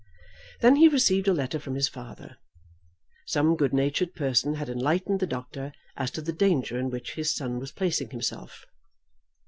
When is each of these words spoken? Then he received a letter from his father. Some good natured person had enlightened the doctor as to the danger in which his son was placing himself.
Then 0.61 0.77
he 0.77 0.87
received 0.87 1.27
a 1.27 1.31
letter 1.33 1.59
from 1.59 1.75
his 1.75 1.87
father. 1.87 2.37
Some 3.27 3.55
good 3.55 3.71
natured 3.71 4.15
person 4.15 4.55
had 4.55 4.67
enlightened 4.67 5.19
the 5.19 5.27
doctor 5.27 5.73
as 5.95 6.09
to 6.09 6.23
the 6.23 6.33
danger 6.33 6.79
in 6.79 6.89
which 6.89 7.13
his 7.13 7.29
son 7.35 7.59
was 7.59 7.71
placing 7.71 8.09
himself. 8.09 8.65